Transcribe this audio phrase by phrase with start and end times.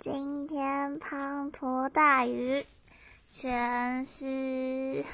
[0.00, 2.64] 今天滂沱大雨
[3.32, 5.04] 全是